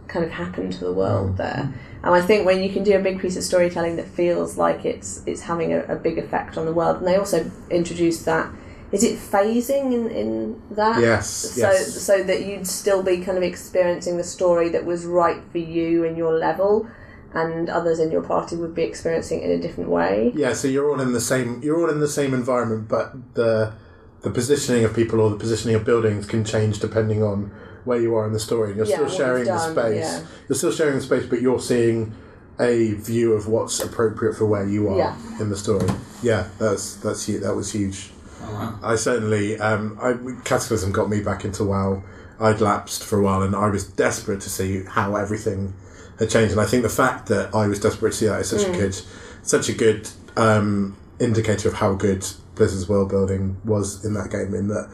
[0.08, 1.72] kind of happened to the world there.
[2.02, 4.84] And I think when you can do a big piece of storytelling that feels like
[4.84, 8.50] it's it's having a, a big effect on the world, and they also introduced that.
[8.90, 11.00] Is it phasing in, in that?
[11.00, 12.00] Yes, So yes.
[12.00, 16.04] so that you'd still be kind of experiencing the story that was right for you
[16.04, 16.88] and your level,
[17.34, 20.32] and others in your party would be experiencing it in a different way.
[20.34, 23.74] Yeah, so you're all in the same you're all in the same environment, but the
[24.22, 27.52] the positioning of people or the positioning of buildings can change depending on
[27.88, 28.68] where you are in the story.
[28.68, 29.96] And you're Yeah, still sharing you've the space.
[30.04, 30.20] yeah.
[30.48, 32.12] You're still sharing the space, but you're seeing
[32.60, 35.14] a view of what's appropriate for where you are Yeah.
[35.40, 35.88] in the story.
[36.22, 38.10] Yeah, that's that's hu- that was huge.
[38.42, 38.78] Oh, wow.
[38.82, 42.02] I certainly um, I, Cataclysm got me back into WoW.
[42.40, 45.72] I'd lapsed for a while, and I was desperate to see how everything
[46.20, 46.52] had changed.
[46.52, 48.70] And I think the fact that I was desperate to see that is such a
[48.72, 48.96] good,
[49.42, 52.24] such a good um, indicator of how good
[52.54, 54.54] Blizzard's world building was in that game.
[54.54, 54.88] In that,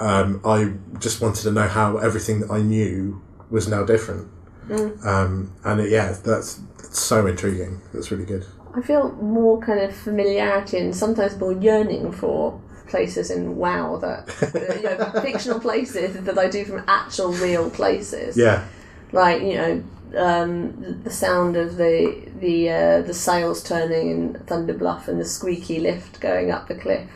[0.00, 4.30] um, I just wanted to know how everything that I knew was now different.
[4.70, 7.80] Um, and it, yeah, that's so intriguing.
[7.92, 8.46] That's really good.
[8.74, 14.28] I feel more kind of familiarity and sometimes more yearning for places in WoW that
[14.76, 18.36] you know, fictional places that I do from actual real places.
[18.36, 18.66] Yeah,
[19.12, 19.84] like you know
[20.16, 25.24] um, the sound of the the uh, the sails turning in Thunder Bluff and the
[25.24, 27.08] squeaky lift going up the cliff,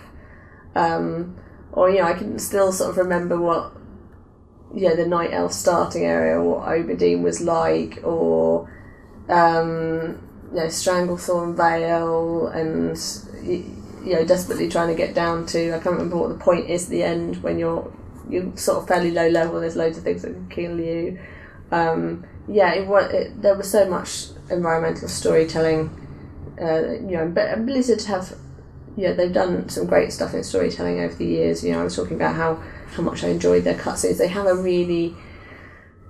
[0.75, 1.37] um,
[1.73, 3.73] or you know I can still sort of remember what
[4.75, 8.71] yeah the Night Elf starting area, what Auberdine was like, or
[9.29, 12.97] um, you know Stranglethorn Vale, and
[14.05, 16.85] you know desperately trying to get down to I can't remember what the point is
[16.85, 17.93] at the end when you're
[18.29, 19.57] you're sort of fairly low level.
[19.57, 21.19] and There's loads of things that can kill you
[21.73, 25.99] um, yeah, it, it, there was so much environmental storytelling.
[26.61, 28.37] Uh, you know, but Blizzard have,
[28.97, 31.65] yeah, they've done some great stuff in storytelling over the years.
[31.65, 32.63] You know, I was talking about how
[32.95, 34.19] how much I enjoyed their cutscenes.
[34.19, 35.17] They have a really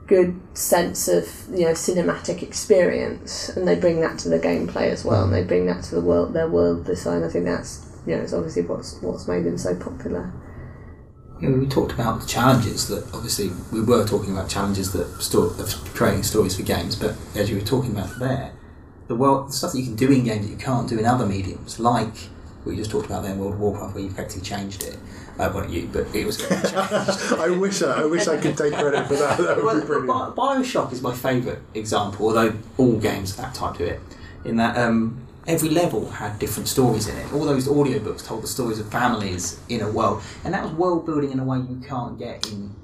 [0.07, 5.05] good sense of you know cinematic experience, and they bring that to the gameplay as
[5.05, 5.25] well.
[5.25, 7.23] And they bring that to the world, their world design.
[7.23, 10.33] I think that's you know, it's obviously what's what's made them so popular.
[11.41, 15.55] Yeah, we talked about the challenges that obviously we were talking about challenges that sto-
[15.59, 18.53] of creating stories for games, but as you were talking about there,
[19.09, 21.05] the world the stuff that you can do in games that you can't do in
[21.05, 22.29] other mediums, like
[22.65, 24.97] we just talked about there in World of Warcraft, where you effectively changed it.
[25.39, 26.45] Uh, well, not you, but it was.
[26.53, 29.39] I wish I, I wish I could take credit for that.
[29.39, 30.37] That would well, be brilliant.
[30.37, 34.01] Bi- Bioshock is my favourite example, although all games of that type do it.
[34.45, 37.33] In that um, every level had different stories in it.
[37.33, 41.07] All those audiobooks told the stories of families in a world, and that was world
[41.07, 42.75] building in a way you can't get in.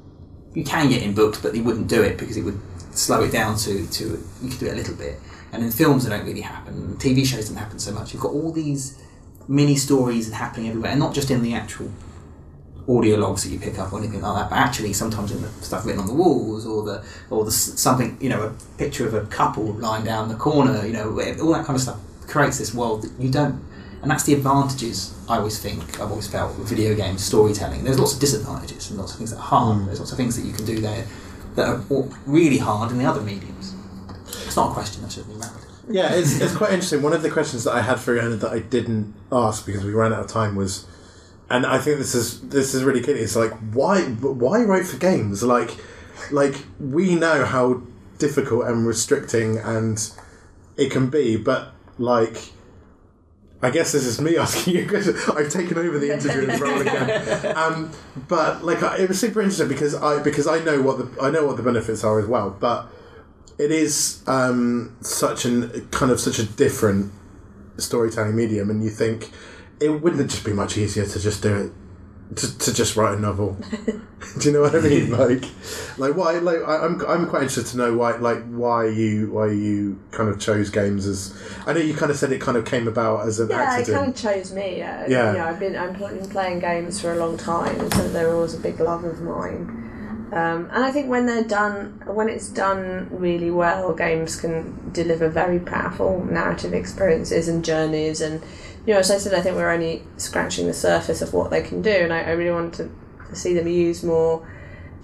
[0.55, 2.61] You can get in books, but they wouldn't do it because it would
[2.91, 5.21] slow it down to to you could do it a little bit.
[5.53, 6.97] And in films, they don't really happen.
[6.97, 8.13] TV shows don't happen so much.
[8.13, 9.01] You've got all these
[9.49, 11.91] mini stories happening everywhere, and not just in the actual
[12.89, 15.49] audio logs that you pick up or anything like that, but actually sometimes in the
[15.61, 19.15] stuff written on the walls or the or the something you know a picture of
[19.15, 22.75] a couple lying down the corner, you know all that kind of stuff creates this
[22.75, 23.63] world that you don't.
[24.01, 27.83] And that's the advantages I always think I've always felt with video games storytelling.
[27.83, 29.89] There's lots of disadvantages and lots of things that are hard.
[29.89, 31.05] There's lots of things that you can do there
[31.57, 31.83] that are
[32.25, 33.75] really hard in the other mediums.
[34.47, 35.03] It's not a question.
[35.03, 35.35] That's just me.
[35.91, 37.03] Yeah, it's, it's quite interesting.
[37.03, 39.93] One of the questions that I had for Anna that I didn't ask because we
[39.93, 40.87] ran out of time was,
[41.49, 43.13] and I think this is this is really key.
[43.13, 45.43] It's like why why write for games?
[45.43, 45.77] Like
[46.31, 47.83] like we know how
[48.19, 50.11] difficult and restricting and
[50.77, 52.53] it can be, but like.
[53.61, 57.57] I guess this is me asking you because I've taken over the interviewing role again.
[57.57, 57.91] Um,
[58.29, 61.45] but like, it was super interesting because I because I know what the I know
[61.45, 62.51] what the benefits are as well.
[62.51, 62.89] But
[63.59, 67.13] it is um, such an kind of such a different
[67.77, 69.31] storytelling medium, and you think
[69.81, 71.73] it wouldn't it just be much easier to just do it
[72.37, 73.57] to, to just write a novel.
[74.41, 75.11] Do you know what I mean?
[75.19, 75.45] Like,
[75.97, 76.33] like why?
[76.39, 80.29] Like, I, I'm I'm quite interested to know why, like, why you why you kind
[80.29, 81.33] of chose games as.
[81.67, 83.89] I know you kind of said it kind of came about as an Yeah, accident.
[83.89, 84.83] it kind of chose me.
[84.83, 85.33] Uh, Yeah.
[85.33, 88.55] You know, I've been I've been playing games for a long time, so they're always
[88.55, 89.88] a big love of mine.
[90.33, 95.29] Um, and I think when they're done, when it's done really well, games can deliver
[95.29, 98.21] very powerful narrative experiences and journeys.
[98.21, 98.43] And
[98.87, 101.63] you know, as I said, I think we're only scratching the surface of what they
[101.63, 102.91] can do, and I, I really want to,
[103.31, 104.47] to see them used more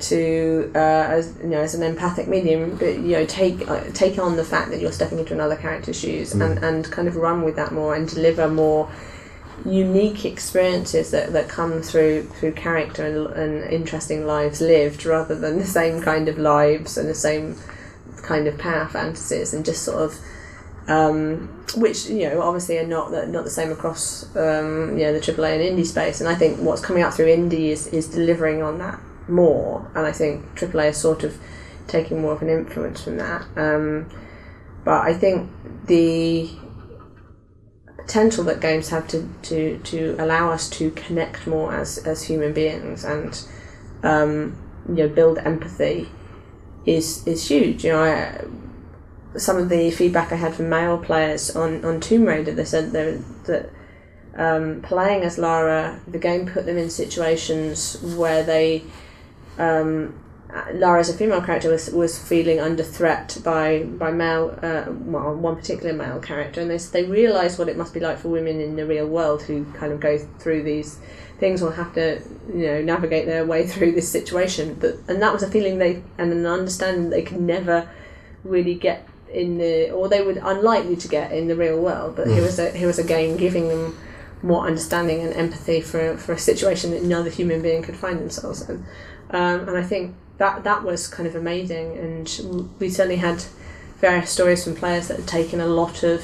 [0.00, 4.18] to uh, as you know as an empathic medium but you know take uh, take
[4.18, 7.42] on the fact that you're stepping into another character's shoes and, and kind of run
[7.42, 8.90] with that more and deliver more
[9.64, 15.58] unique experiences that, that come through through character and, and interesting lives lived rather than
[15.58, 17.56] the same kind of lives and the same
[18.22, 20.18] kind of power fantasies and just sort of
[20.88, 25.12] um, which you know obviously are not the, not the same across um, you know
[25.12, 26.20] the AAA and indie space.
[26.20, 29.90] And I think what's coming out through indie is, is delivering on that more.
[29.94, 31.38] And I think AAA is sort of
[31.86, 33.46] taking more of an influence from that.
[33.56, 34.10] Um,
[34.84, 35.50] but I think
[35.86, 36.50] the
[38.06, 42.52] potential that games have to, to, to allow us to connect more as, as human
[42.52, 43.46] beings and
[44.02, 44.56] um,
[44.88, 46.08] you know build empathy
[46.86, 47.84] is is huge.
[47.84, 52.24] You know, I, some of the feedback I had from male players on, on Tomb
[52.24, 53.70] Raider, they said they, that
[54.36, 58.84] um, playing as Lara, the game put them in situations where they
[59.58, 60.18] um,
[60.74, 65.34] Lara as a female character was, was feeling under threat by by male uh, well
[65.34, 68.60] one particular male character and they they realised what it must be like for women
[68.60, 70.98] in the real world who kind of go through these
[71.40, 74.74] things or have to you know navigate their way through this situation.
[74.74, 77.88] But and that was a feeling they and an understanding they could never
[78.44, 82.14] really get in the or they would unlikely to get in the real world.
[82.14, 83.98] But here was a here was a game giving them
[84.42, 88.20] more understanding and empathy for for a situation that no other human being could find
[88.20, 88.84] themselves in.
[89.30, 91.96] Um, and I think that that was kind of amazing.
[91.96, 93.44] And we certainly had
[94.00, 96.22] various stories from players that had taken a lot of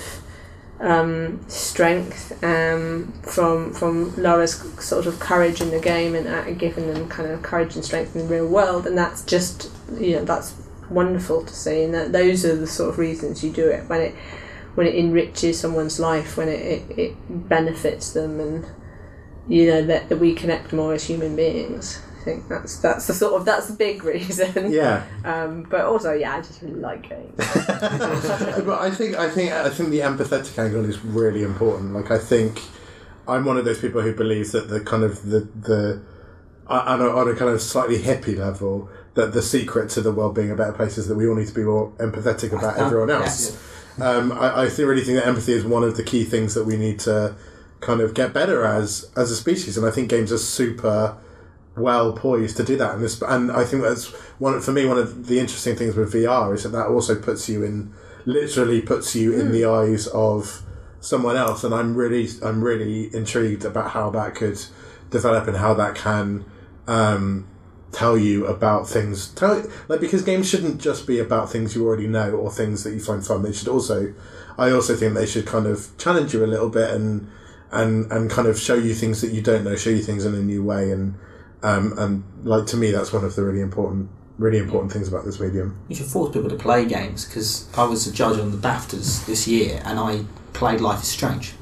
[0.80, 6.92] um, strength um, from from Lara's sort of courage in the game and uh, given
[6.92, 8.86] them kind of courage and strength in the real world.
[8.86, 10.54] And that's just you know that's
[10.88, 11.84] wonderful to see.
[11.84, 14.14] And that those are the sort of reasons you do it when it
[14.74, 18.66] when it enriches someone's life, when it, it, it benefits them, and
[19.48, 22.00] you know that, that we connect more as human beings.
[22.20, 24.70] I think that's that's the sort of that's the big reason.
[24.70, 27.34] Yeah, Um, but also, yeah, I just really like games.
[27.36, 31.94] but I think I think I think the empathetic angle is really important.
[31.94, 32.60] Like I think
[33.26, 36.02] I'm one of those people who believes that the kind of the the
[36.66, 40.34] on a, on a kind of slightly hippie level that the secret to the world
[40.34, 43.10] being a better place is that we all need to be more empathetic about everyone
[43.10, 43.58] else.
[44.00, 46.64] Um, I, I think- really think that empathy is one of the key things that
[46.64, 47.34] we need to
[47.80, 51.16] kind of get better as as a species, and I think games are super
[51.76, 52.94] well poised to do that.
[52.94, 54.86] And this, and I think that's one for me.
[54.86, 57.92] One of the interesting things with VR is that that also puts you in,
[58.24, 60.62] literally puts you in the eyes of
[61.00, 61.64] someone else.
[61.64, 64.60] And I'm really, I'm really intrigued about how that could
[65.10, 66.44] develop and how that can.
[66.86, 67.46] Um,
[67.92, 72.06] tell you about things tell like because games shouldn't just be about things you already
[72.06, 74.14] know or things that you find fun they should also
[74.56, 77.28] i also think they should kind of challenge you a little bit and
[77.72, 80.34] and and kind of show you things that you don't know show you things in
[80.34, 81.16] a new way and
[81.62, 85.24] um and like to me that's one of the really important really important things about
[85.24, 88.50] this medium You should force people to play games because I was a judge on
[88.50, 91.52] the BAFTAs this year and I played Life is Strange.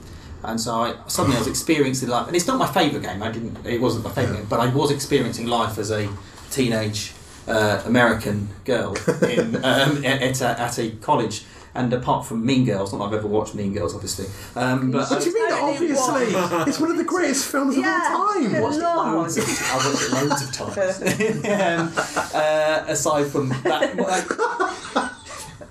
[0.44, 3.22] And so I suddenly I was experiencing life, and it's not my favourite game.
[3.22, 3.66] I didn't.
[3.66, 6.08] It wasn't my favourite game, but I was experiencing life as a
[6.50, 7.12] teenage
[7.48, 11.44] uh, American girl in, um, at, at a college.
[11.78, 14.26] And apart from Mean Girls, not that I've ever watched Mean Girls, obviously.
[14.56, 16.68] Um, but what do you mean Totally obviously what?
[16.68, 18.14] it's one of the greatest films of Yeah.
[18.16, 19.14] all time Good watched it Lord.
[19.14, 22.34] loads of, I watched it loads of times.
[22.34, 24.28] um, uh, aside from that, like,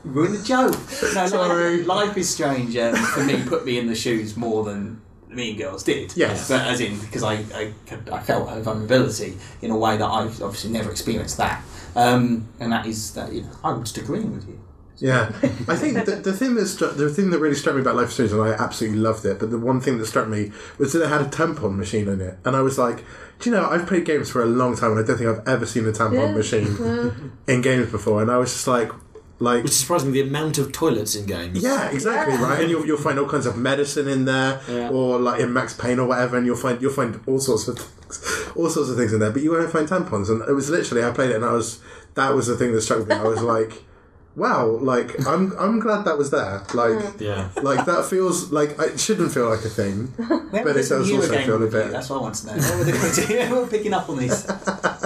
[0.05, 0.71] ruin the joke.
[1.13, 1.83] No, Sorry.
[1.83, 5.57] Life, Life is Strange um, for me put me in the shoes more than Mean
[5.57, 6.15] Girls did.
[6.15, 6.47] Yes.
[6.47, 10.05] but as in because I, I could- I felt a vulnerability in a way that
[10.07, 11.61] I've obviously never experienced that,
[11.95, 14.57] um, and that is that you know, I'm just agreeing with you.
[14.99, 15.31] Yeah,
[15.67, 18.07] I think the, the thing that struck, the thing that really struck me about Life
[18.07, 19.37] is Strange, and I absolutely loved it.
[19.39, 22.19] But the one thing that struck me was that it had a tampon machine in
[22.21, 23.05] it, and I was like,
[23.39, 25.47] do you know, I've played games for a long time, and I don't think I've
[25.47, 26.31] ever seen a tampon Yeah.
[26.31, 27.11] machine uh-huh.
[27.47, 28.21] in games before.
[28.23, 28.91] And I was just like,
[29.39, 31.61] like, Which is surprising the amount of toilets in games.
[31.61, 32.41] yeah, exactly Yeah.
[32.43, 32.61] right.
[32.61, 34.89] And you'll, you'll find all kinds of medicine in there, Yeah.
[34.89, 37.77] or like in Max Payne or whatever, and you'll find you'll find all sorts of
[37.77, 39.29] things, all sorts of things in there.
[39.29, 41.77] But you won't find tampons, and it was literally I played it, and I was
[42.15, 43.13] that was the thing that struck me.
[43.13, 43.83] I was like.
[44.37, 46.63] Wow, like I'm I'm glad that was there.
[46.73, 47.49] Like Yeah.
[47.61, 50.13] like that feels like it shouldn't feel like a thing.
[50.53, 52.53] When But it does also feel a bit- That's what I want to know.
[52.53, 53.55] What were they going to do?
[53.55, 54.45] We're picking up on these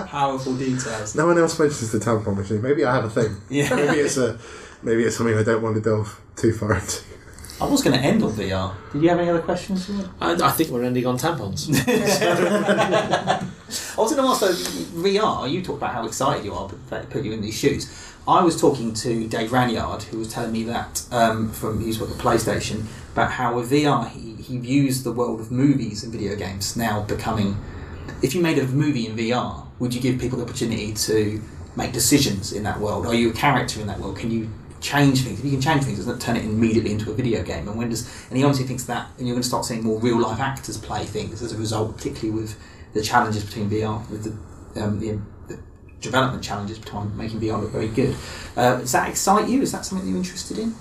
[0.07, 1.15] powerful details.
[1.15, 2.61] No one else mentions the tampon machine.
[2.61, 3.37] Maybe I have a thing.
[3.49, 3.73] Yeah.
[3.75, 4.37] Maybe it's a
[4.83, 7.01] maybe it's something I don't want to delve too far into.
[7.61, 8.73] I was going to end on VR.
[8.91, 9.87] Did you have any other questions?
[10.19, 11.69] I, I think we're ending on tampons.
[13.97, 14.51] I was going to ask though,
[14.99, 15.51] VR.
[15.51, 18.15] You talked about how excited you are, but that put you in these shoes.
[18.27, 22.13] I was talking to Dave Ranyard, who was telling me that um, from he's worked
[22.13, 26.11] at the PlayStation about how with VR he, he views the world of movies and
[26.11, 27.57] video games now becoming.
[28.23, 31.39] If you made a movie in VR, would you give people the opportunity to
[31.75, 33.05] make decisions in that world?
[33.05, 34.17] Are you a character in that world?
[34.17, 34.49] Can you
[34.81, 35.39] change things?
[35.39, 37.67] If you can change things, doesn't it turn it immediately into a video game?
[37.67, 39.99] And when does and he honestly thinks that, and you're going to start seeing more
[39.99, 42.59] real life actors play things as a result, particularly with
[42.93, 45.59] the challenges between VR with the um, the, the
[46.01, 48.15] development challenges between making VR look very good.
[48.57, 49.61] Uh, does that excite you?
[49.61, 50.75] Is that something that you're interested in?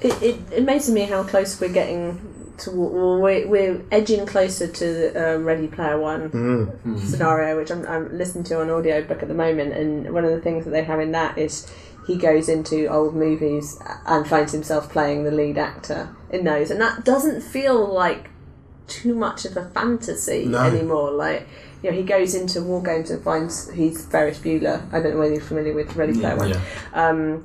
[0.00, 2.70] It, it, it amazes me how close we're getting to.
[2.70, 7.00] Well, we're, we're edging closer to the uh, Ready Player One Mm.
[7.00, 9.72] scenario, which I'm, I'm listening to on audiobook at the moment.
[9.72, 11.70] And one of the things that they have in that is
[12.06, 16.70] he goes into old movies and finds himself playing the lead actor in those.
[16.70, 18.30] And that doesn't feel like
[18.86, 20.60] too much of a fantasy No.
[20.62, 21.10] anymore.
[21.10, 21.48] Like,
[21.82, 24.86] you know, he goes into WarGames and finds he's Ferris Bueller.
[24.92, 26.60] I don't know whether you're familiar with Ready Player One yeah.
[26.94, 27.44] um,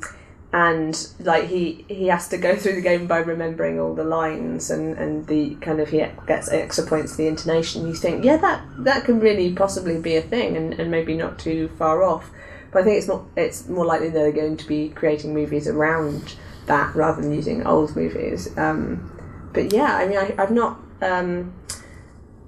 [0.54, 4.70] and like he he has to go through the game by remembering all the lines
[4.70, 8.36] and and the kind of he gets extra points for the intonation you think yeah
[8.38, 12.30] that that could really possibly be a thing and, and maybe not too far off
[12.72, 16.36] but I think it's more it's more likely they're going to be creating movies around
[16.68, 18.56] that rather than using old movies.
[18.58, 19.12] Um,
[19.54, 21.54] but yeah I mean I, I've not um,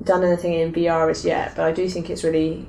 [0.03, 2.67] done anything in VR as yet but I do think it's really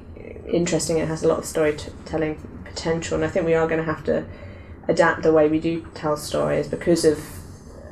[0.48, 0.98] interesting.
[0.98, 4.04] It has a lot of storytelling potential and I think we are going to have
[4.04, 4.26] to
[4.88, 7.18] adapt the way we do tell stories because of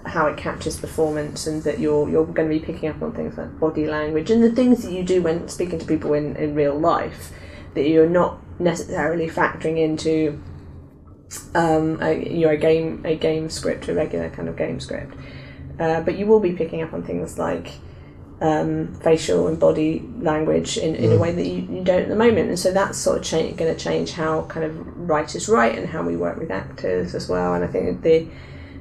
[0.05, 3.39] how it captures performance and that you're you're going to be picking up on things
[3.39, 6.55] like body language and the things that you do when speaking to people in, in
[6.55, 7.33] real life
[7.75, 10.43] that you're not necessarily factoring into
[11.55, 15.15] um, a, you know, a game a game script, a regular kind of game script.
[15.79, 17.73] Uh, but you will be picking up on things like
[18.41, 22.17] um, facial and body language in, in a way that you, you don't at the
[22.17, 22.49] moment.
[22.49, 25.89] And so that's sort of cha- going to change how kind of writers write and
[25.89, 27.55] how we work with actors as well.
[27.55, 28.29] And I think the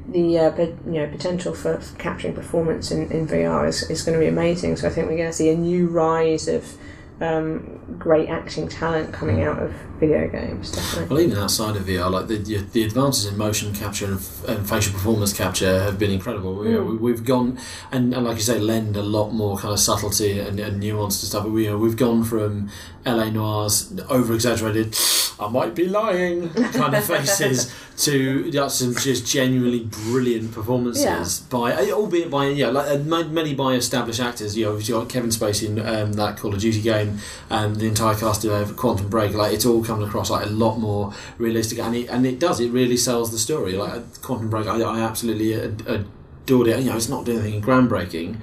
[0.10, 4.18] the uh, you know potential for, for capturing performance in, in VR is, is going
[4.18, 4.76] to be amazing.
[4.76, 6.76] So I think we're going to see a new rise of
[7.22, 10.72] um, great acting talent coming out of video games.
[10.72, 11.16] Definitely.
[11.16, 14.68] Well, even outside of VR, like the the, advances in motion capture and, f- and
[14.68, 16.56] facial performance capture have been incredible.
[16.56, 16.86] Mm.
[16.88, 17.60] we, we've gone
[17.92, 21.20] and, and like you say, lend a lot more kind of subtlety and, and nuance
[21.20, 21.46] to stuff.
[21.46, 22.70] We, you know, we've gone from
[23.06, 24.96] LA Noire's over exaggerated,
[25.40, 31.48] I might be lying kind of faces to yeah, some just genuinely brilliant performances yeah.
[31.50, 34.56] by, albeit by yeah, like uh, many by established actors.
[34.56, 37.11] You know, you've got Kevin Spacey in um, that Call of Duty game,
[37.50, 39.34] and the entire cast of uh, Quantum Break.
[39.34, 42.60] Like it's all coming across like a lot more realistic, and it and it does.
[42.60, 43.74] It really sells the story.
[43.74, 46.80] Like uh, Quantum Break, I, I absolutely ad- adored it.
[46.80, 48.38] You know, it's not doing anything groundbreaking,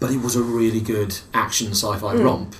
[0.00, 2.22] but it was a really good action sci-fi hmm.
[2.22, 2.56] romp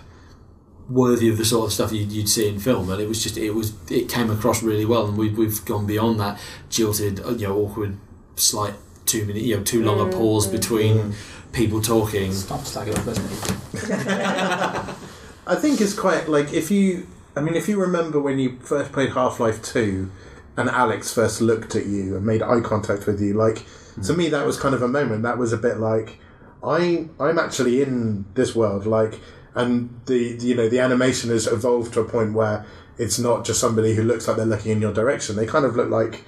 [0.88, 3.38] worthy of the sort of stuff you'd, you'd see in film and it was just
[3.38, 6.38] it was it came across really well and we've, we've gone beyond that
[6.68, 7.96] jilted uh, you know awkward
[8.36, 8.74] slight
[9.06, 10.10] two minute you know too long a hmm.
[10.10, 10.52] pause hmm.
[10.52, 11.14] between
[11.52, 15.08] people talking Stop slagging off Resident Evil.
[15.52, 17.06] I think it's quite like if you.
[17.36, 20.10] I mean, if you remember when you first played Half Life Two,
[20.56, 23.64] and Alyx first looked at you and made eye contact with you, like
[24.02, 25.22] to me that was kind of a moment.
[25.24, 26.18] That was a bit like
[26.64, 29.20] I I'm actually in this world, like,
[29.54, 32.64] and the, you know the animation has evolved to a point where
[32.96, 35.36] it's not just somebody who looks like they're looking in your direction.
[35.36, 36.24] They kind of look like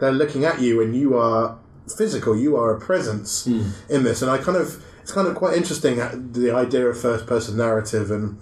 [0.00, 1.58] they're looking at you, and you are
[1.96, 2.36] physical.
[2.36, 3.46] You are a presence
[3.88, 7.00] in this, and I kind of it's kind of quite interesting uh, the idea of
[7.00, 8.38] first person narrative and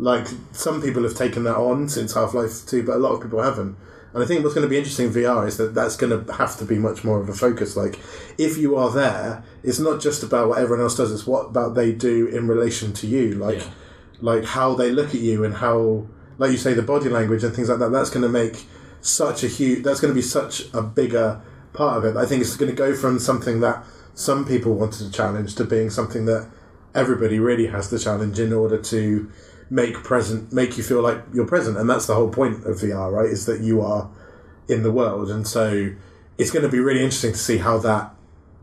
[0.00, 3.20] like some people have taken that on since Half Life Two, but a lot of
[3.22, 3.76] people haven't.
[4.12, 6.32] And I think what's going to be interesting in VR is that that's going to
[6.32, 7.76] have to be much more of a focus.
[7.76, 8.00] Like,
[8.38, 11.74] if you are there, it's not just about what everyone else does; it's what about
[11.74, 13.34] they do in relation to you.
[13.34, 13.70] Like, Yeah.
[14.20, 16.06] like how they look at you and how,
[16.38, 17.92] like you say, the body language and things like that.
[17.92, 18.64] That's going to make
[19.02, 19.84] such a huge.
[19.84, 21.40] That's going to be such a bigger
[21.72, 22.16] part of it.
[22.16, 23.84] I think it's going to go from something that
[24.14, 26.48] some people wanted to challenge to being something that
[26.94, 29.30] everybody really has to challenge in order to
[29.70, 33.12] make present make you feel like you're present and that's the whole point of VR
[33.12, 34.10] right is that you are
[34.68, 35.90] in the world and so
[36.38, 38.12] it's going to be really interesting to see how that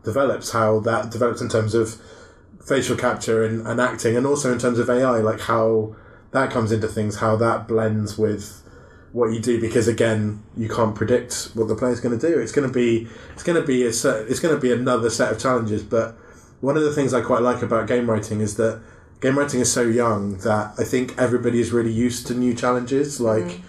[0.04, 2.00] develops how that develops in terms of
[2.64, 5.96] facial capture and, and acting and also in terms of AI like how
[6.32, 8.62] that comes into things how that blends with
[9.12, 12.38] what you do because again you can't predict what the player's going to do.
[12.38, 14.02] It's going to be it's going to be a it's
[14.40, 15.82] going to be another set of challenges.
[15.82, 16.16] But
[16.60, 18.80] one of the things I quite like about game writing is that
[19.20, 23.20] game writing is so young that I think everybody is really used to new challenges.
[23.20, 23.60] Like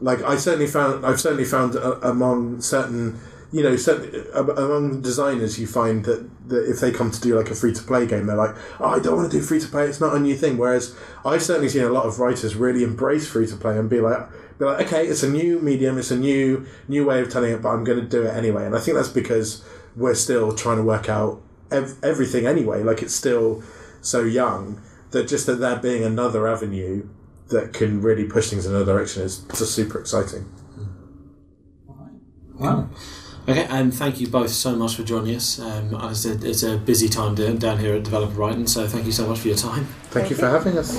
[0.00, 3.18] like I certainly found I've certainly found uh, among certain
[3.52, 7.50] you know certain, among designers you find that, that if they come to do like
[7.50, 9.68] a free to play game they're like oh I don't want to do free to
[9.68, 10.56] play it's not a new thing.
[10.56, 14.00] Whereas I've certainly seen a lot of writers really embrace free to play and be
[14.00, 14.28] like
[14.58, 17.60] be like okay it's a new medium it's a new new way of telling it
[17.60, 18.64] but I'm going to do it anyway.
[18.64, 19.64] And I think that's because
[19.96, 22.82] we're still trying to work out ev- everything anyway.
[22.82, 23.62] Like it's still
[24.00, 24.80] so young
[25.10, 27.08] that just that there being another avenue
[27.48, 30.50] that can really push things in another direction is just super exciting.
[32.54, 32.88] Wow.
[33.48, 35.58] Okay, and thank you both so much for joining us.
[35.58, 38.86] Um, as I said, it's a busy time down down here at Developer Brighton, so
[38.86, 39.86] thank you so much for your time.
[40.10, 40.40] Thank, Thank you you.
[40.40, 40.94] for having us.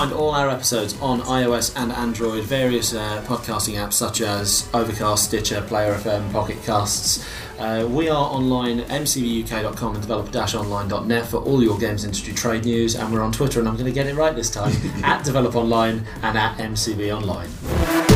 [0.00, 5.26] Find all our episodes on iOS and Android, various uh, podcasting apps such as Overcast,
[5.26, 7.22] Stitcher, Player FM, Pocket Casts.
[7.58, 12.96] Uh, we are online at mcvuk.com and develop-online.net for all your games industry trade news,
[12.96, 14.74] and we're on Twitter, and I'm going to get it right this time,
[15.04, 18.09] at Develop Online and at MCV Online.